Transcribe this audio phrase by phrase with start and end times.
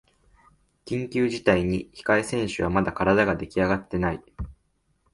[0.87, 4.23] 緊急事態に控え選手はまだ体ができあがってない